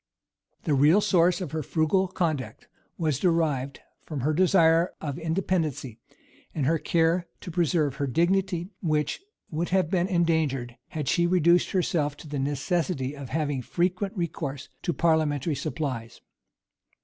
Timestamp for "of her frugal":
1.41-2.07